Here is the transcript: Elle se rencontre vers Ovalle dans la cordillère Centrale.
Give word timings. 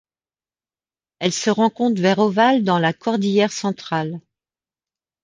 Elle 1.19 1.31
se 1.31 1.51
rencontre 1.51 2.01
vers 2.01 2.17
Ovalle 2.17 2.63
dans 2.63 2.79
la 2.79 2.91
cordillère 2.91 3.53
Centrale. 3.53 4.19